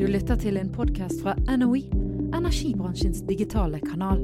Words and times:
Du 0.00 0.06
lytter 0.08 0.38
til 0.40 0.56
en 0.56 0.70
podkast 0.72 1.18
fra 1.20 1.34
NOE, 1.60 1.82
energibransjens 2.32 3.18
digitale 3.28 3.82
kanal. 3.84 4.22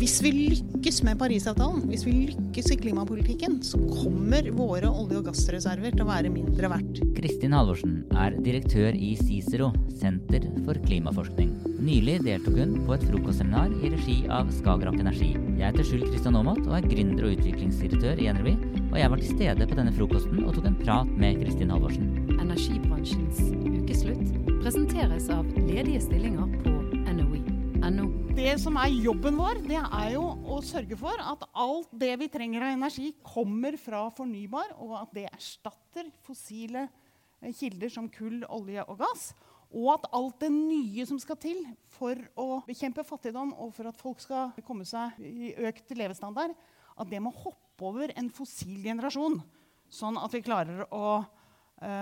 Hvis 0.00 0.22
vi 0.24 0.30
lykkes 0.32 1.02
med 1.04 1.18
Parisavtalen, 1.20 1.82
hvis 1.90 2.06
vi 2.06 2.14
lykkes 2.30 2.70
i 2.72 2.78
klimapolitikken, 2.80 3.58
så 3.60 3.76
kommer 3.90 4.48
våre 4.56 4.88
olje- 4.88 5.18
og 5.20 5.26
gassreserver 5.28 5.92
til 5.92 6.06
å 6.06 6.08
være 6.08 6.32
mindre 6.32 6.70
verdt. 6.72 7.02
Kristin 7.18 7.52
Halvorsen 7.52 7.98
er 8.16 8.38
direktør 8.40 8.96
i 8.96 9.10
CICERO, 9.20 9.68
Senter 10.00 10.48
for 10.64 10.80
klimaforskning. 10.86 11.52
Nylig 11.76 12.22
deltok 12.24 12.56
hun 12.62 12.78
på 12.88 12.96
et 12.96 13.04
frokostseminar 13.10 13.76
i 13.82 13.92
regi 13.98 14.16
av 14.32 14.48
Skagerrak 14.62 14.96
Energi. 14.96 15.34
Jeg 15.58 15.66
heter 15.66 15.90
Skjul 15.90 16.08
Kristian 16.08 16.40
Aamodt 16.40 16.64
og 16.64 16.78
er 16.78 16.88
gründer 16.88 17.28
og 17.28 17.36
utviklingsdirektør 17.36 18.24
i 18.24 18.32
NRV, 18.32 18.54
og 18.88 18.96
jeg 19.02 19.12
var 19.12 19.20
til 19.20 19.36
stede 19.36 19.68
på 19.68 19.76
denne 19.82 19.92
frokosten 19.92 20.40
og 20.46 20.56
tok 20.56 20.72
en 20.72 20.80
prat 20.80 21.16
med 21.20 21.42
Kristin 21.44 21.76
Halvorsen. 21.76 22.14
Energibransjens 22.38 23.44
ukeslutt 23.60 24.27
presenteres 24.68 25.30
av 25.32 25.46
ledige 25.64 26.02
stillinger 26.04 26.50
på 26.60 26.70
NOE.no. 27.16 28.02
Det 28.36 28.50
som 28.60 28.74
er 28.76 28.90
jobben 28.92 29.38
vår, 29.40 29.62
det 29.64 29.78
er 29.80 30.10
jo 30.12 30.26
å 30.44 30.58
sørge 30.60 30.98
for 31.00 31.22
at 31.24 31.46
alt 31.56 31.94
det 31.96 32.10
vi 32.20 32.28
trenger 32.28 32.66
av 32.66 32.74
energi, 32.74 33.14
kommer 33.24 33.78
fra 33.80 34.02
fornybar, 34.12 34.74
og 34.76 34.92
at 34.98 35.14
det 35.16 35.24
erstatter 35.30 36.10
fossile 36.26 36.82
eh, 36.84 37.54
kilder 37.56 37.94
som 37.94 38.10
kull, 38.12 38.42
olje 38.44 38.84
og 38.84 39.00
gass. 39.00 39.30
Og 39.72 39.88
at 39.94 40.04
alt 40.20 40.36
det 40.44 40.52
nye 40.52 41.08
som 41.08 41.22
skal 41.22 41.40
til 41.40 41.64
for 41.96 42.20
å 42.36 42.60
bekjempe 42.68 43.06
fattigdom 43.08 43.56
og 43.56 43.72
for 43.78 43.88
at 43.88 43.96
folk 43.96 44.20
skal 44.20 44.52
komme 44.68 44.84
seg 44.84 45.16
i 45.24 45.54
økt 45.64 45.96
levestandard, 45.96 46.52
at 46.92 47.08
det 47.08 47.24
må 47.24 47.32
hoppe 47.40 47.88
over 47.88 48.12
en 48.20 48.28
fossil 48.28 48.84
generasjon. 48.84 49.40
Sånn 49.88 50.20
at 50.20 50.36
vi 50.36 50.44
klarer 50.44 50.84
å 50.92 51.22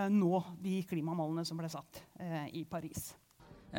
nå 0.08 0.42
de 0.62 0.80
klimamålene 0.88 1.44
som 1.44 1.58
ble 1.60 1.68
satt 1.72 2.02
eh, 2.20 2.46
i 2.60 2.64
Paris. 2.64 3.10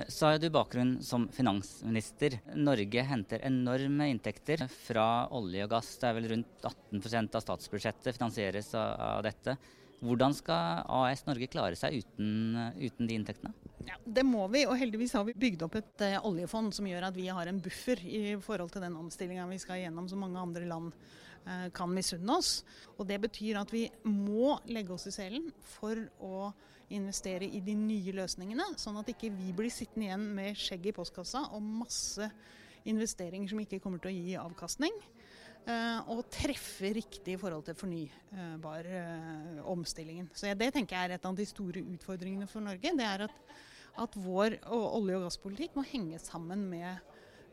Så 0.08 0.28
har 0.28 0.38
du 0.38 0.50
bakgrunn 0.54 0.98
som 1.02 1.26
finansminister. 1.34 2.38
Norge 2.56 3.02
henter 3.08 3.42
enorme 3.48 4.10
inntekter 4.12 4.68
fra 4.70 5.08
olje 5.34 5.64
og 5.66 5.72
gass. 5.72 5.96
Det 5.98 6.10
er 6.10 6.18
vel 6.20 6.30
rundt 6.34 6.68
18% 6.70 7.38
av 7.40 7.46
statsbudsjettet 7.46 8.20
finansieres 8.20 8.74
av 8.78 9.24
dette. 9.26 9.58
Hvordan 10.04 10.36
skal 10.38 10.84
AS 10.94 11.24
Norge 11.26 11.48
klare 11.50 11.78
seg 11.80 12.04
uten, 12.04 12.58
uten 12.78 13.10
de 13.10 13.16
inntektene? 13.18 13.54
Ja, 13.88 13.96
det 14.04 14.26
må 14.28 14.44
vi, 14.54 14.66
og 14.68 14.78
heldigvis 14.78 15.16
har 15.18 15.26
vi 15.26 15.34
bygd 15.40 15.64
opp 15.66 15.80
et 15.80 16.04
eh, 16.06 16.20
oljefond 16.28 16.76
som 16.76 16.86
gjør 16.86 17.08
at 17.08 17.18
vi 17.18 17.30
har 17.34 17.50
en 17.50 17.62
buffer 17.64 18.04
i 18.06 18.36
forhold 18.44 18.76
til 18.76 18.84
den 18.86 18.98
omstillinga 19.00 19.48
vi 19.50 19.58
skal 19.64 19.82
gjennom 19.82 20.10
som 20.12 20.22
mange 20.22 20.44
andre 20.44 20.68
land 20.70 20.92
eh, 20.92 21.27
kan 21.74 21.92
misunne 21.94 22.38
oss. 22.38 22.64
Og 22.98 23.08
Det 23.08 23.20
betyr 23.24 23.60
at 23.62 23.72
vi 23.72 23.86
må 24.04 24.58
legge 24.68 24.94
oss 24.96 25.08
i 25.08 25.14
selen 25.16 25.52
for 25.78 26.00
å 26.20 26.50
investere 26.94 27.48
i 27.48 27.60
de 27.64 27.76
nye 27.76 28.14
løsningene, 28.16 28.70
sånn 28.80 29.00
at 29.02 29.10
ikke 29.12 29.32
vi 29.36 29.52
blir 29.56 29.72
sittende 29.74 30.08
igjen 30.08 30.26
med 30.38 30.60
skjegg 30.60 30.88
i 30.88 30.96
postkassa 30.96 31.44
og 31.56 31.64
masse 31.64 32.30
investeringer 32.88 33.52
som 33.52 33.60
ikke 33.60 33.82
kommer 33.84 34.00
til 34.00 34.14
å 34.14 34.16
gi 34.16 34.36
avkastning. 34.40 34.94
eh, 35.68 36.00
Og 36.08 36.30
treffe 36.32 36.94
riktig 36.96 37.34
i 37.34 37.38
forhold 37.38 37.66
til 37.66 37.76
fornybar 37.76 38.86
eh, 38.86 39.62
omstillingen. 39.68 40.30
Så 40.34 40.56
Det 40.56 40.74
tenker 40.74 40.96
jeg 40.96 41.10
er 41.10 41.16
et 41.16 41.26
av 41.26 41.36
de 41.36 41.46
store 41.46 41.84
utfordringene 41.84 42.48
for 42.48 42.62
Norge. 42.62 42.96
Det 42.96 43.04
er 43.04 43.26
at, 43.28 43.32
at 43.98 44.16
vår 44.16 44.60
olje- 44.64 45.18
og 45.18 45.28
gasspolitikk 45.28 45.76
må 45.76 45.84
henge 45.84 46.20
sammen 46.20 46.70
med 46.70 47.00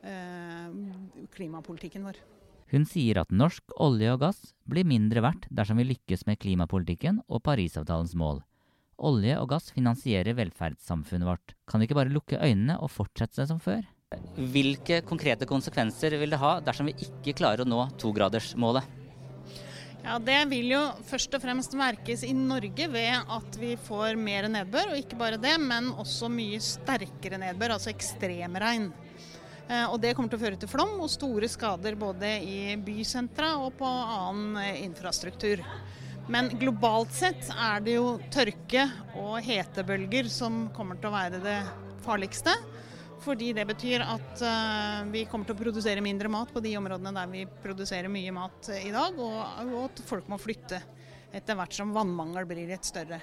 eh, 0.03 1.27
klimapolitikken 1.34 2.05
vår. 2.05 2.23
Hun 2.73 2.87
sier 2.89 3.20
at 3.20 3.33
norsk 3.34 3.75
olje 3.83 4.15
og 4.15 4.23
gass 4.25 4.41
blir 4.69 4.87
mindre 4.89 5.23
verdt 5.25 5.47
dersom 5.53 5.79
vi 5.81 5.89
lykkes 5.91 6.25
med 6.29 6.41
klimapolitikken 6.43 7.20
og 7.29 7.43
Parisavtalens 7.45 8.17
mål. 8.19 8.41
Olje 9.05 9.37
og 9.41 9.51
gass 9.51 9.73
finansierer 9.75 10.37
velferdssamfunnet 10.39 11.29
vårt. 11.29 11.55
Kan 11.69 11.83
vi 11.83 11.89
ikke 11.89 11.98
bare 11.98 12.15
lukke 12.15 12.41
øynene 12.41 12.79
og 12.81 12.92
fortsette 12.95 13.47
som 13.51 13.61
før? 13.62 13.83
Hvilke 14.39 15.01
konkrete 15.07 15.47
konsekvenser 15.51 16.15
vil 16.20 16.35
det 16.35 16.42
ha 16.42 16.59
dersom 16.65 16.91
vi 16.91 16.95
ikke 17.09 17.35
klarer 17.41 17.65
å 17.65 17.69
nå 17.69 17.81
togradersmålet? 18.01 18.87
Ja, 20.05 20.19
Det 20.20 20.36
vil 20.51 20.69
jo 20.69 20.83
først 21.08 21.33
og 21.33 21.41
fremst 21.41 21.73
merkes 21.81 22.23
i 22.29 22.35
Norge 22.36 22.91
ved 22.92 23.25
at 23.25 23.57
vi 23.57 23.73
får 23.81 24.19
mer 24.20 24.51
nedbør. 24.52 24.92
Og 24.92 25.01
ikke 25.01 25.17
bare 25.17 25.41
det, 25.41 25.55
men 25.61 25.89
også 25.96 26.29
mye 26.29 26.61
sterkere 26.61 27.41
nedbør, 27.41 27.79
altså 27.79 27.91
ekstremregn. 27.95 28.91
Eh, 29.69 29.86
Og 29.89 30.01
det 30.01 30.13
kommer 30.17 30.29
til 30.29 30.41
å 30.41 30.45
føre 30.45 30.61
til 30.61 30.69
flom 30.69 30.98
og 31.01 31.11
store 31.13 31.48
skader 31.48 31.97
både 31.97 32.35
i 32.45 32.77
bysentra 32.85 33.55
og 33.63 33.77
på 33.79 33.89
annen 33.89 34.58
eh, 34.61 34.83
infrastruktur. 34.85 35.63
Men 36.29 36.48
globalt 36.57 37.13
sett 37.13 37.51
er 37.52 37.83
det 37.85 37.98
jo 37.98 38.14
tørke 38.33 38.86
og 39.20 39.39
hetebølger 39.45 40.29
som 40.33 40.67
kommer 40.77 40.97
til 41.01 41.11
å 41.11 41.17
være 41.17 41.41
det 41.45 41.58
farligste. 42.05 42.52
Fordi 43.25 43.55
det 43.57 43.64
betyr 43.69 44.05
at 44.05 44.42
eh, 44.45 44.98
vi 45.13 45.25
kommer 45.30 45.48
til 45.48 45.57
å 45.57 45.63
produsere 45.63 46.05
mindre 46.05 46.29
mat 46.33 46.52
på 46.52 46.61
de 46.64 46.75
områdene 46.81 47.14
der 47.17 47.31
vi 47.33 47.46
produserer 47.64 48.13
mye 48.13 48.35
mat 48.36 48.69
i 48.77 48.92
dag, 48.92 49.17
og, 49.17 49.39
at 49.86 50.05
folk 50.05 50.29
må 50.29 50.36
flytte 50.41 50.83
etter 51.35 51.57
hvert 51.58 51.73
som 51.75 51.91
vannmangel 51.96 52.45
blir 52.46 52.69
et 52.70 52.85
større 52.86 53.17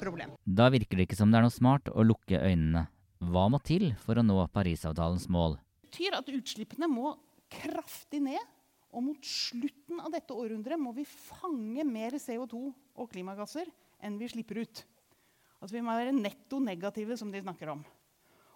problem. 0.00 0.32
Da 0.42 0.66
virker 0.72 0.98
det 0.98 1.04
ikke 1.06 1.18
som 1.20 1.30
det 1.30 1.38
er 1.38 1.44
noe 1.44 1.54
smart 1.54 1.92
å 1.92 2.02
lukke 2.02 2.40
øynene. 2.40 2.88
Hva 3.22 3.44
må 3.52 3.60
til 3.62 3.92
for 4.02 4.18
å 4.18 4.24
nå 4.26 4.40
Parisavtalens 4.50 5.28
mål? 5.30 5.60
Betyr 5.92 6.14
at 6.16 6.28
utslippene 6.32 6.88
må 6.88 7.12
kraftig 7.52 8.22
ned. 8.24 8.40
Og 8.96 9.04
mot 9.04 9.24
slutten 9.24 10.00
av 10.00 10.12
dette 10.12 10.32
århundret 10.32 10.80
må 10.80 10.92
vi 10.96 11.04
fange 11.04 11.84
mer 11.84 12.16
CO2 12.20 12.60
og 12.72 13.10
klimagasser 13.12 13.68
enn 14.04 14.16
vi 14.20 14.28
slipper 14.32 14.62
ut. 14.64 14.82
Altså 15.60 15.76
Vi 15.76 15.82
må 15.84 15.92
være 15.92 16.16
netto 16.16 16.60
negative, 16.60 17.16
som 17.16 17.30
de 17.32 17.40
snakker 17.44 17.72
om. 17.72 17.84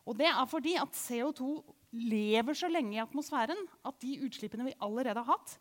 Og 0.08 0.16
det 0.16 0.28
er 0.28 0.48
fordi 0.48 0.74
at 0.80 0.97
CO2 0.97 1.60
lever 2.08 2.56
så 2.56 2.69
lenge 2.72 2.97
i 2.97 3.04
atmosfæren 3.04 3.62
at 3.84 4.00
de 4.00 4.16
utslippene 4.26 4.68
vi 4.70 4.76
allerede 4.80 5.20
har 5.20 5.36
hatt, 5.36 5.56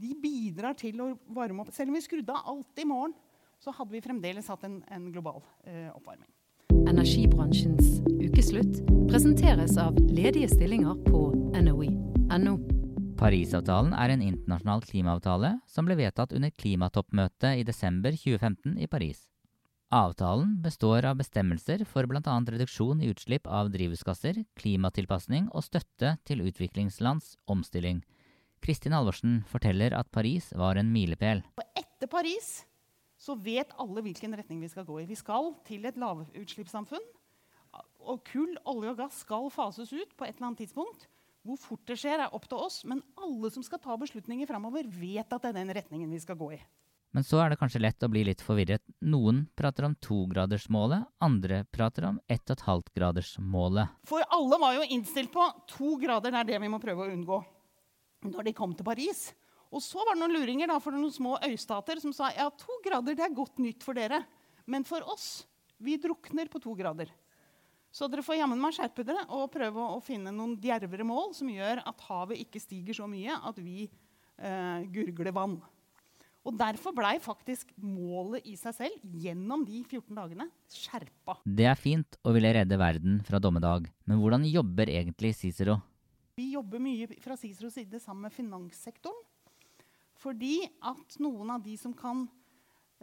de 0.00 0.14
bidrar 0.18 0.74
til 0.78 0.98
å 1.02 1.10
varme 1.30 1.62
opp. 1.62 1.74
Selv 1.74 1.92
om 1.92 1.98
vi 1.98 2.04
skrudde 2.04 2.34
av 2.34 2.54
alt 2.54 2.80
i 2.80 2.88
morgen, 2.88 3.14
så 3.60 3.74
hadde 3.76 3.94
vi 3.94 4.02
fremdeles 4.04 4.48
hatt 4.50 4.64
en, 4.66 4.80
en 4.88 5.10
global 5.12 5.42
eh, 5.68 5.90
oppvarming. 5.94 6.30
Energibransjens 6.88 8.00
ukeslutt 8.40 8.78
presenteres 9.10 9.74
av 9.76 9.98
ledige 10.08 10.46
stillinger 10.48 10.94
på 11.04 11.18
NOE.no. 11.60 12.54
Parisavtalen 13.20 13.92
er 13.92 14.14
en 14.14 14.22
internasjonal 14.24 14.80
klimaavtale 14.86 15.50
som 15.68 15.84
ble 15.84 15.98
vedtatt 15.98 16.32
under 16.32 16.54
klimatoppmøtet 16.62 17.60
i 17.60 17.66
desember 17.68 18.16
2015 18.16 18.78
i 18.80 18.88
Paris. 18.88 19.26
Avtalen 19.92 20.56
består 20.64 21.10
av 21.10 21.20
bestemmelser 21.20 21.84
for 21.84 22.08
bl.a. 22.08 22.38
reduksjon 22.54 23.04
i 23.04 23.12
utslipp 23.12 23.44
av 23.44 23.68
drivhusgasser, 23.76 24.40
klimatilpasning 24.56 25.52
og 25.52 25.66
støtte 25.68 26.16
til 26.24 26.40
utviklingslands 26.48 27.34
omstilling. 27.44 28.00
Kristin 28.64 28.96
Halvorsen 28.96 29.42
forteller 29.52 29.92
at 30.00 30.08
Paris 30.16 30.48
var 30.56 30.80
en 30.80 30.94
milepæl. 30.96 31.44
Etter 31.76 32.08
Paris 32.08 32.62
så 33.20 33.36
vet 33.36 33.76
alle 33.76 34.00
hvilken 34.00 34.32
retning 34.32 34.64
vi 34.64 34.72
skal 34.72 34.88
gå 34.88 35.02
i. 35.02 35.08
Vi 35.12 35.20
skal 35.26 35.58
til 35.68 35.84
et 35.84 36.00
lavutslippssamfunn. 36.00 37.04
Og 38.00 38.20
kull, 38.26 38.52
olje 38.68 38.92
og 38.94 39.00
gass 39.02 39.22
skal 39.24 39.48
fases 39.54 39.92
ut 39.92 40.14
på 40.16 40.26
et 40.26 40.34
eller 40.34 40.50
annet 40.50 40.64
tidspunkt. 40.64 41.06
Hvor 41.46 41.56
fort 41.60 41.86
det 41.88 41.96
skjer, 42.00 42.20
er 42.20 42.34
opp 42.36 42.44
til 42.50 42.60
oss, 42.60 42.82
men 42.88 43.00
alle 43.20 43.48
som 43.52 43.64
skal 43.64 43.80
ta 43.80 43.96
beslutninger 44.00 44.48
framover, 44.48 44.88
vet 44.92 45.30
at 45.32 45.40
det 45.40 45.52
er 45.52 45.58
den 45.62 45.72
retningen 45.76 46.10
vi 46.12 46.20
skal 46.20 46.36
gå 46.40 46.50
i. 46.58 46.60
Men 47.16 47.24
så 47.26 47.40
er 47.42 47.50
det 47.50 47.58
kanskje 47.58 47.80
lett 47.82 48.04
å 48.06 48.10
bli 48.12 48.22
litt 48.28 48.42
forvirret. 48.44 48.84
Noen 49.02 49.42
prater 49.58 49.88
om 49.88 49.96
togradersmålet, 49.98 51.08
andre 51.24 51.64
prater 51.74 52.06
om 52.06 52.20
1,5-gradersmålet. 52.30 53.96
For 54.06 54.22
alle 54.36 54.58
var 54.62 54.76
jo 54.76 54.86
innstilt 54.94 55.32
på 55.34 55.46
to 55.72 55.96
grader, 56.02 56.30
det 56.30 56.42
er 56.44 56.50
det 56.52 56.60
vi 56.62 56.70
må 56.70 56.78
prøve 56.82 57.08
å 57.08 57.14
unngå. 57.14 57.40
Når 58.30 58.46
de 58.46 58.54
kom 58.54 58.76
til 58.76 58.86
Paris. 58.86 59.30
Og 59.74 59.82
så 59.82 60.02
var 60.04 60.14
det 60.14 60.22
noen 60.22 60.36
luringer 60.36 60.70
da, 60.70 60.78
for 60.82 60.94
noen 60.94 61.14
små 61.14 61.36
øystater 61.46 61.98
som 62.02 62.14
sa 62.14 62.30
ja, 62.36 62.46
to 62.58 62.78
grader 62.84 63.16
det 63.18 63.26
er 63.26 63.34
godt 63.34 63.58
nytt 63.62 63.86
for 63.86 63.98
dere. 63.98 64.22
Men 64.70 64.86
for 64.86 65.02
oss, 65.10 65.48
vi 65.82 65.96
drukner 65.98 66.50
på 66.52 66.62
to 66.62 66.76
grader. 66.78 67.10
Så 67.90 68.06
dere 68.06 68.22
får 68.22 68.38
jammen 68.38 68.60
meg 68.62 68.74
skjerpe 68.76 69.02
dere 69.06 69.24
og 69.34 69.50
prøve 69.50 69.82
å 69.96 69.98
finne 70.04 70.30
noen 70.34 70.54
djervere 70.62 71.06
mål 71.06 71.34
som 71.34 71.50
gjør 71.50 71.82
at 71.82 72.06
havet 72.06 72.38
ikke 72.44 72.62
stiger 72.62 72.94
så 72.96 73.08
mye 73.10 73.34
at 73.34 73.58
vi 73.58 73.88
eh, 73.88 74.86
gurgler 74.94 75.34
vann. 75.34 75.58
Og 76.46 76.56
Derfor 76.56 76.94
blei 76.96 77.18
faktisk 77.20 77.72
målet 77.84 78.46
i 78.48 78.54
seg 78.56 78.76
selv 78.78 79.16
gjennom 79.20 79.66
de 79.66 79.82
14 79.82 80.16
dagene 80.16 80.46
skjerpa. 80.72 81.36
Det 81.44 81.66
er 81.68 81.76
fint 81.76 82.16
å 82.24 82.32
ville 82.32 82.52
redde 82.56 82.78
verden 82.80 83.18
fra 83.26 83.42
dommedag, 83.42 83.90
men 84.08 84.22
hvordan 84.22 84.46
jobber 84.48 84.88
egentlig 84.88 85.34
Cicero? 85.36 85.80
Vi 86.38 86.54
jobber 86.54 86.80
mye 86.80 87.10
fra 87.20 87.36
Cicero 87.36 87.68
side 87.74 88.00
sammen 88.00 88.28
med 88.28 88.32
finanssektoren. 88.32 89.26
Fordi 90.20 90.62
at 90.84 91.16
noen 91.20 91.50
av 91.52 91.62
de 91.64 91.74
som 91.80 91.92
kan 91.96 92.26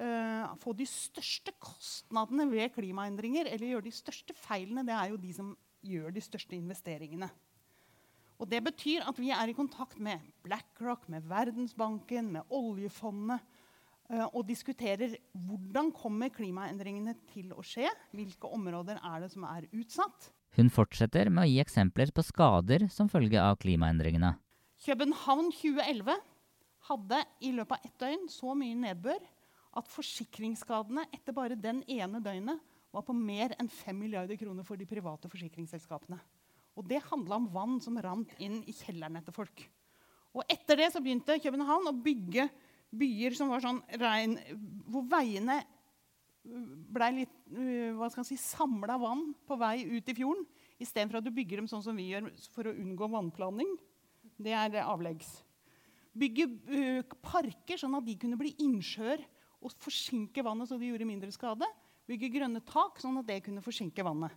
eh, 0.02 0.56
få 0.62 0.74
de 0.78 0.88
største 0.90 1.54
kostnadene 1.62 2.48
ved 2.52 2.72
klimaendringer, 2.76 3.50
eller 3.52 3.74
gjøre 3.74 3.88
de 3.88 3.96
største 3.96 4.36
feilene, 4.38 4.86
det 4.88 4.96
er 4.96 5.12
jo 5.14 5.20
de 5.22 5.34
som 5.36 5.52
gjør 5.86 6.14
de 6.16 6.24
største 6.24 6.58
investeringene. 6.58 7.30
Og 8.38 8.50
Det 8.50 8.60
betyr 8.62 9.06
at 9.10 9.18
vi 9.18 9.32
er 9.34 9.50
i 9.50 9.56
kontakt 9.58 9.98
med 9.98 10.22
BlackRock, 10.46 11.08
med 11.10 11.26
Verdensbanken, 11.26 12.32
med 12.36 12.54
oljefondet 12.54 13.42
eh, 14.12 14.28
og 14.28 14.46
diskuterer 14.46 15.18
hvordan 15.34 15.90
kommer 15.96 16.30
klimaendringene 16.34 17.16
til 17.34 17.54
å 17.58 17.66
skje. 17.66 17.90
Hvilke 18.14 18.50
områder 18.54 19.02
er 19.02 19.26
det 19.26 19.32
som 19.34 19.48
er 19.50 19.66
utsatt? 19.74 20.30
Hun 20.58 20.70
fortsetter 20.74 21.32
med 21.34 21.44
å 21.44 21.50
gi 21.50 21.58
eksempler 21.62 22.14
på 22.14 22.26
skader 22.26 22.88
som 22.94 23.10
følge 23.10 23.42
av 23.42 23.58
klimaendringene. 23.62 24.36
København 24.86 25.50
2011 25.58 26.22
hadde 26.88 27.24
i 27.42 27.52
løpet 27.58 27.74
av 27.74 27.90
ett 27.90 27.98
døgn 28.00 28.30
så 28.32 28.54
mye 28.58 28.78
nedbør 28.78 29.26
at 29.78 29.90
forsikringsskadene 29.92 31.06
etter 31.14 31.36
bare 31.36 31.58
den 31.60 31.84
ene 31.92 32.22
døgnet 32.24 32.62
var 32.94 33.06
på 33.06 33.16
mer 33.16 33.54
enn 33.60 33.70
5 33.70 33.98
milliarder 33.98 34.40
kroner 34.40 34.66
for 34.66 34.80
de 34.80 34.88
private 34.90 35.30
forsikringsselskapene. 35.30 36.18
Og 36.78 36.86
det 36.88 37.04
handla 37.10 37.40
om 37.40 37.50
vann 37.54 37.80
som 37.84 37.98
rant 38.02 38.34
inn 38.44 38.62
i 38.70 38.76
kjellerne 38.76 39.22
til 39.26 39.36
folk. 39.36 39.64
Og 40.38 40.46
etter 40.50 40.80
det 40.82 40.92
så 40.94 41.02
begynte 41.02 41.40
København 41.42 41.90
å 41.90 41.96
bygge 41.96 42.48
byer 42.98 43.36
som 43.36 43.50
var 43.52 43.64
sånn 43.64 43.82
rein, 44.00 44.38
hvor 44.88 45.06
veiene 45.10 45.60
blei 46.48 47.10
litt 47.22 47.34
uh, 47.58 47.98
hva 47.98 48.10
skal 48.12 48.26
si, 48.28 48.38
samla 48.40 48.96
vann 49.02 49.32
på 49.48 49.58
vei 49.60 49.82
ut 49.90 50.08
i 50.08 50.16
fjorden. 50.16 50.46
Istedenfor 50.80 51.20
at 51.20 51.26
du 51.26 51.34
bygger 51.34 51.62
dem 51.62 51.70
sånn 51.70 51.84
som 51.84 51.98
vi 51.98 52.12
gjør 52.12 52.30
for 52.54 52.70
å 52.70 52.76
unngå 52.76 53.10
vannplaning. 53.12 53.74
Det 54.38 54.54
er 54.56 54.78
avleggs. 54.86 55.30
Bygge 56.18 56.48
uh, 56.48 57.18
parker 57.26 57.82
sånn 57.82 57.98
at 57.98 58.06
de 58.08 58.16
kunne 58.22 58.40
bli 58.40 58.54
innsjøer 58.64 59.26
og 59.64 59.74
forsinke 59.82 60.44
vannet 60.46 60.70
så 60.70 60.78
de 60.80 60.90
gjorde 60.92 61.08
mindre 61.10 61.32
skade. 61.34 61.68
Bygge 62.08 62.30
grønne 62.38 62.62
tak 62.66 63.02
sånn 63.02 63.20
at 63.22 63.28
det 63.28 63.42
kunne 63.46 63.64
forsinke 63.66 64.06
vannet. 64.06 64.36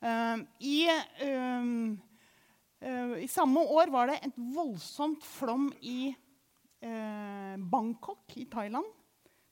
Uh, 0.00 0.40
i, 0.64 0.88
I, 3.20 3.26
samme 3.28 3.60
år 3.68 3.90
var 3.92 4.08
det 4.08 4.20
et 4.24 4.38
voldsomt 4.54 5.26
flom 5.26 5.68
i 5.84 6.14
Bangkok 6.80 8.32
i 8.40 8.46
Thailand. 8.48 8.86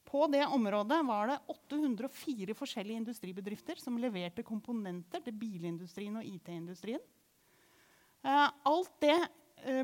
På 0.09 0.25
det 0.33 0.47
området 0.49 1.03
var 1.05 1.29
det 1.29 1.35
804 1.53 2.55
forskjellige 2.57 3.03
industribedrifter 3.03 3.77
som 3.77 3.99
leverte 4.01 4.41
komponenter 4.41 5.21
til 5.27 5.37
bilindustrien 5.37 6.17
og 6.17 6.25
IT-industrien. 6.25 7.03
alt 8.25 8.95
det 9.05 9.19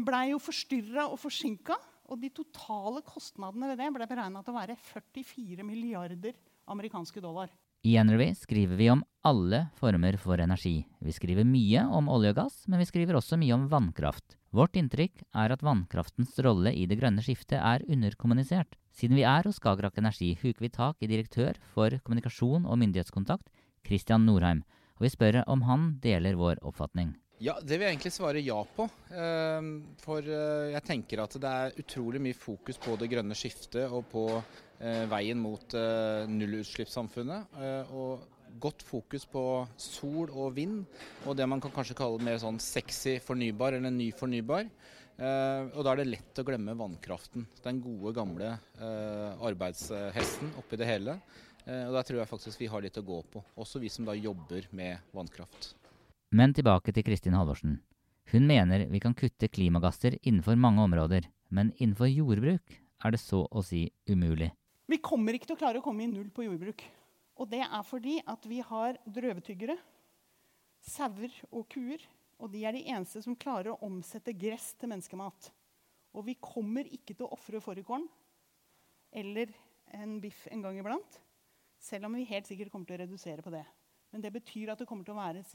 blei 0.00 0.30
jo 0.30 0.40
forstyrra 0.40 1.04
og 1.12 1.20
forsinka. 1.20 1.76
Og 2.12 2.20
de 2.20 2.30
totale 2.34 3.00
kostnadene 3.06 3.70
ved 3.70 3.80
det 3.80 3.90
ble 3.94 4.08
beregna 4.08 4.42
til 4.44 4.54
å 4.54 4.58
være 4.58 4.76
44 4.92 5.64
milliarder 5.66 6.36
amerikanske 6.70 7.22
dollar. 7.24 7.52
I 7.84 7.98
NRV 8.00 8.30
skriver 8.40 8.78
vi 8.80 8.86
om 8.88 9.02
alle 9.28 9.66
former 9.76 10.16
for 10.16 10.40
energi. 10.40 10.86
Vi 11.04 11.12
skriver 11.12 11.44
mye 11.44 11.82
om 11.92 12.08
olje 12.08 12.30
og 12.32 12.38
gass, 12.38 12.62
men 12.64 12.80
vi 12.80 12.86
skriver 12.88 13.18
også 13.18 13.36
mye 13.40 13.52
om 13.56 13.66
vannkraft. 13.68 14.38
Vårt 14.56 14.78
inntrykk 14.80 15.24
er 15.36 15.52
at 15.52 15.64
vannkraftens 15.66 16.38
rolle 16.46 16.72
i 16.72 16.86
det 16.88 16.96
grønne 17.00 17.20
skiftet 17.24 17.58
er 17.58 17.84
underkommunisert. 17.84 18.78
Siden 18.94 19.18
vi 19.18 19.26
er 19.28 19.44
hos 19.44 19.58
Skagerrak 19.60 19.98
Energi, 20.00 20.30
huker 20.40 20.64
vi 20.64 20.72
tak 20.72 21.02
i 21.04 21.10
direktør 21.10 21.58
for 21.74 21.98
kommunikasjon 22.06 22.64
og 22.64 22.80
myndighetskontakt, 22.80 23.50
Christian 23.84 24.24
Norheim, 24.24 24.62
og 24.96 25.04
vi 25.04 25.12
spør 25.12 25.42
om 25.44 25.66
han 25.68 25.90
deler 26.00 26.40
vår 26.40 26.62
oppfatning. 26.64 27.12
Ja, 27.42 27.56
Det 27.58 27.74
vil 27.74 27.88
jeg 27.88 27.96
egentlig 27.96 28.12
svare 28.14 28.42
ja 28.44 28.60
på. 28.76 28.84
Ehm, 29.10 29.72
for 29.98 30.22
eh, 30.22 30.70
jeg 30.70 30.86
tenker 30.86 31.24
at 31.24 31.34
det 31.42 31.50
er 31.50 31.80
utrolig 31.82 32.20
mye 32.22 32.36
fokus 32.38 32.78
på 32.78 32.94
det 33.00 33.08
grønne 33.10 33.34
skiftet 33.34 33.90
og 33.90 34.06
på 34.12 34.22
eh, 34.38 35.02
veien 35.10 35.40
mot 35.42 35.74
eh, 35.74 36.30
nullutslippssamfunnet. 36.30 37.58
Og 37.90 38.22
godt 38.62 38.86
fokus 38.86 39.26
på 39.26 39.44
sol 39.82 40.30
og 40.30 40.54
vind, 40.54 40.84
og 41.26 41.34
det 41.34 41.48
man 41.50 41.58
kan 41.58 41.74
kanskje 41.74 41.98
kalle 41.98 42.22
mer 42.22 42.38
sånn 42.38 42.62
sexy 42.62 43.16
fornybar 43.18 43.74
eller 43.74 43.90
ny 43.90 44.12
fornybar. 44.14 44.70
Og 45.14 45.80
da 45.82 45.90
er 45.90 46.00
det 46.00 46.10
lett 46.12 46.38
å 46.38 46.46
glemme 46.46 46.74
vannkraften. 46.78 47.48
Den 47.66 47.80
gode, 47.82 48.14
gamle 48.14 48.52
arbeidshesten 49.46 50.54
oppi 50.58 50.78
det 50.78 50.90
hele. 50.90 51.18
Og 51.66 51.94
der 51.98 52.06
tror 52.06 52.22
jeg 52.22 52.30
faktisk 52.30 52.62
vi 52.62 52.70
har 52.70 52.82
litt 52.82 52.98
å 52.98 53.06
gå 53.06 53.20
på, 53.34 53.42
også 53.58 53.82
vi 53.82 53.90
som 53.90 54.06
da 54.06 54.14
jobber 54.14 54.70
med 54.74 55.14
vannkraft. 55.14 55.74
Men 56.34 56.50
tilbake 56.50 56.90
til 56.90 57.04
Kristin 57.06 57.36
Halvorsen. 57.38 57.76
Hun 58.32 58.48
mener 58.48 58.88
vi 58.90 58.98
kan 58.98 59.14
kutte 59.14 59.46
klimagasser 59.46 60.16
innenfor 60.26 60.56
mange 60.58 60.82
områder, 60.82 61.28
men 61.54 61.70
innenfor 61.76 62.08
jordbruk 62.10 62.74
er 62.74 63.14
det 63.14 63.20
så 63.22 63.44
å 63.46 63.62
si 63.62 63.84
umulig. 64.10 64.48
Vi 64.90 64.98
kommer 64.98 65.36
ikke 65.36 65.46
til 65.46 65.54
å 65.54 65.60
klare 65.60 65.78
å 65.78 65.84
komme 65.84 66.02
i 66.02 66.10
null 66.10 66.32
på 66.34 66.48
jordbruk. 66.48 66.82
Og 67.38 67.52
det 67.52 67.62
er 67.62 67.86
fordi 67.86 68.16
at 68.26 68.50
vi 68.50 68.58
har 68.66 68.98
drøvetyggere, 69.06 69.78
sauer 70.82 71.38
og 71.52 71.68
kuer. 71.70 72.02
Og 72.42 72.50
de 72.50 72.64
er 72.66 72.74
de 72.74 72.82
eneste 72.90 73.22
som 73.22 73.38
klarer 73.38 73.70
å 73.70 73.86
omsette 73.86 74.34
gress 74.34 74.72
til 74.74 74.90
menneskemat. 74.90 75.52
Og 76.18 76.26
vi 76.26 76.34
kommer 76.42 76.88
ikke 76.90 77.14
til 77.14 77.28
å 77.28 77.34
ofre 77.36 77.62
fårikålen 77.62 78.10
eller 79.14 79.54
en 79.94 80.18
biff 80.18 80.48
en 80.50 80.66
gang 80.66 80.82
iblant. 80.82 81.20
Selv 81.78 82.10
om 82.10 82.18
vi 82.18 82.26
helt 82.26 82.50
sikkert 82.50 82.74
kommer 82.74 82.90
til 82.90 82.98
å 82.98 83.04
redusere 83.04 83.44
på 83.44 83.54
det. 83.54 83.62
Men 84.10 84.22
det 84.26 84.34
betyr 84.34 84.74
at 84.74 84.82
det 84.82 84.90
kommer 84.90 85.06
til 85.06 85.14
å 85.14 85.22
være 85.22 85.46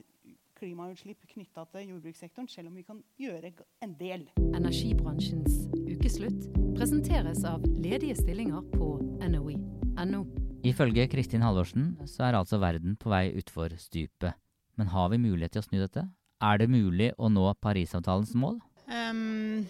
klimautslipp 0.60 1.24
knytta 1.32 1.66
til 1.74 1.94
jordbrukssektoren, 1.94 2.50
selv 2.52 2.70
om 2.72 2.78
vi 2.78 2.86
kan 2.88 3.02
gjøre 3.20 3.54
en 3.86 3.96
del. 4.00 4.28
Energibransjens 4.52 5.66
ukeslutt 5.88 6.50
presenteres 6.78 7.46
av 7.48 7.64
ledige 7.80 8.18
stillinger 8.20 8.66
på 8.76 8.92
NOI.no. 9.24 10.24
Ifølge 10.68 11.08
Kristin 11.12 11.44
Halvorsen 11.46 11.94
så 12.10 12.28
er 12.28 12.38
altså 12.40 12.60
verden 12.60 12.98
på 13.00 13.12
vei 13.14 13.30
utfor 13.40 13.76
stupet. 13.80 14.36
Men 14.80 14.92
har 14.92 15.10
vi 15.12 15.22
mulighet 15.24 15.56
til 15.56 15.64
å 15.64 15.68
snu 15.68 15.78
dette? 15.80 16.06
Er 16.44 16.60
det 16.60 16.70
mulig 16.72 17.14
å 17.20 17.32
nå 17.32 17.48
Parisavtalens 17.64 18.36
mål? 18.40 18.60
Um, 18.88 19.66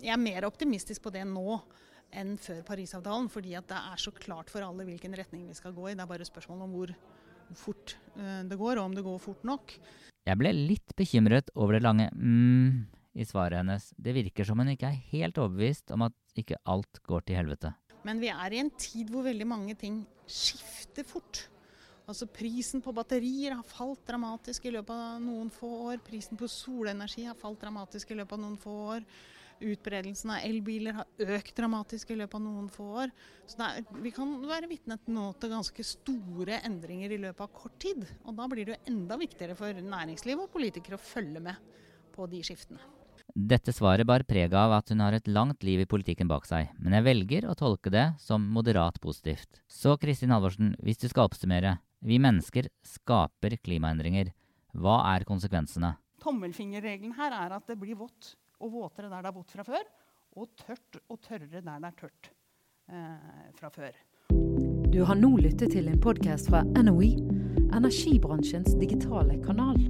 jeg 0.00 0.12
er 0.12 0.20
mer 0.20 0.46
optimistisk 0.48 1.04
på 1.04 1.12
det 1.12 1.24
nå 1.28 1.58
enn 2.16 2.36
før 2.40 2.62
Parisavtalen. 2.66 3.28
Fordi 3.32 3.54
det 3.56 3.78
er 3.78 4.00
så 4.00 4.12
klart 4.14 4.52
for 4.52 4.64
alle 4.64 4.86
hvilken 4.88 5.16
retning 5.18 5.46
vi 5.48 5.56
skal 5.56 5.74
gå 5.76 5.90
i. 5.90 5.94
Det 5.96 6.04
er 6.04 6.12
bare 6.12 6.28
spørsmål 6.28 6.66
om 6.66 6.76
hvor 6.76 6.92
fort 7.54 7.96
eh, 8.16 8.42
det 8.48 8.58
går, 8.58 8.80
og 8.80 8.90
om 8.90 8.96
det 8.96 9.04
går 9.06 9.18
fort 9.22 9.44
nok. 9.46 9.76
Jeg 10.26 10.40
ble 10.40 10.50
litt 10.50 10.94
bekymret 10.98 11.52
over 11.54 11.76
det 11.76 11.84
lange 11.86 12.10
mm 12.12 12.86
i 13.16 13.24
svaret 13.24 13.62
hennes. 13.62 13.90
Det 13.96 14.12
virker 14.12 14.44
som 14.44 14.60
hun 14.60 14.68
ikke 14.74 14.90
er 14.90 15.04
helt 15.12 15.38
overbevist 15.40 15.92
om 15.94 16.04
at 16.04 16.16
ikke 16.36 16.58
alt 16.68 16.98
går 17.08 17.22
til 17.24 17.38
helvete. 17.38 17.72
Men 18.04 18.20
vi 18.20 18.28
er 18.28 18.52
i 18.52 18.60
en 18.60 18.72
tid 18.76 19.08
hvor 19.10 19.24
veldig 19.24 19.46
mange 19.48 19.76
ting 19.78 20.02
skifter 20.28 21.06
fort. 21.06 21.46
Altså 22.06 22.28
Prisen 22.30 22.82
på 22.84 22.92
batterier 22.94 23.56
har 23.56 23.66
falt 23.66 24.04
dramatisk 24.06 24.68
i 24.68 24.74
løpet 24.76 24.92
av 24.92 25.22
noen 25.22 25.48
få 25.50 25.70
år. 25.88 26.02
Prisen 26.06 26.38
på 26.38 26.50
solenergi 26.50 27.24
har 27.26 27.38
falt 27.38 27.64
dramatisk 27.64 28.12
i 28.12 28.20
løpet 28.20 28.36
av 28.36 28.44
noen 28.44 28.60
få 28.60 28.76
år. 28.92 29.08
Utbredelsen 29.60 30.34
av 30.34 30.42
elbiler 30.44 30.98
har 30.98 31.36
økt 31.38 31.54
dramatisk 31.56 32.10
i 32.12 32.18
løpet 32.20 32.36
av 32.36 32.42
noen 32.44 32.66
få 32.72 32.88
år. 33.04 33.14
Så 33.48 33.60
er, 33.64 33.86
vi 34.04 34.12
kan 34.14 34.34
være 34.44 34.68
vitne 34.68 34.98
nå 35.08 35.30
til 35.40 35.54
ganske 35.54 35.86
store 35.86 36.60
endringer 36.66 37.14
i 37.14 37.20
løpet 37.22 37.46
av 37.46 37.54
kort 37.56 37.78
tid. 37.80 38.04
Og 38.26 38.36
da 38.36 38.48
blir 38.52 38.68
det 38.68 38.76
jo 38.76 38.92
enda 38.92 39.16
viktigere 39.20 39.56
for 39.56 39.80
næringsliv 39.80 40.44
og 40.44 40.52
politikere 40.52 41.00
å 41.00 41.06
følge 41.06 41.42
med 41.48 41.72
på 42.12 42.28
de 42.32 42.42
skiftene. 42.44 42.82
Dette 43.36 43.72
svaret 43.74 44.06
bar 44.08 44.22
preg 44.28 44.54
av 44.56 44.72
at 44.76 44.92
hun 44.92 45.02
har 45.02 45.16
et 45.16 45.28
langt 45.28 45.64
liv 45.66 45.82
i 45.82 45.88
politikken 45.88 46.28
bak 46.30 46.46
seg, 46.48 46.70
men 46.78 46.94
jeg 46.94 47.04
velger 47.04 47.48
å 47.50 47.56
tolke 47.58 47.90
det 47.92 48.06
som 48.22 48.44
moderat 48.54 49.00
positivt. 49.02 49.60
Så 49.68 49.96
Kristin 50.00 50.32
Halvorsen, 50.32 50.76
hvis 50.80 51.02
du 51.02 51.08
skal 51.10 51.28
oppsummere. 51.28 51.76
Vi 52.06 52.20
mennesker 52.22 52.68
skaper 52.86 53.56
klimaendringer. 53.64 54.30
Hva 54.76 55.00
er 55.14 55.24
konsekvensene? 55.28 55.96
Tommelfingerregelen 56.22 57.16
her 57.16 57.34
er 57.34 57.56
at 57.56 57.68
det 57.68 57.76
blir 57.80 57.98
vått 57.98 58.36
og 58.60 58.72
våtere 58.72 59.10
der 59.12 59.24
det 59.24 59.30
er 59.30 59.36
vått 59.36 59.54
fra 59.56 59.66
før, 59.66 59.86
og 60.36 60.52
tørt 60.60 61.00
og 61.08 61.20
tørrere 61.24 61.60
der 61.60 61.84
det 61.84 61.90
er 61.90 61.96
tørt 62.00 62.30
eh, 62.92 63.52
fra 63.58 63.72
før. 63.72 64.02
Du 64.92 65.02
har 65.04 65.18
nå 65.18 65.34
lyttet 65.42 65.74
til 65.74 65.88
en 65.90 66.00
podkast 66.00 66.50
fra 66.52 66.62
NOE, 66.64 67.12
energibransjens 67.76 68.76
digitale 68.80 69.40
kanal. 69.44 69.80